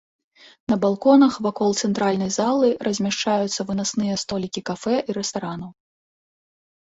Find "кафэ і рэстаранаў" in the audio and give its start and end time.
4.73-5.69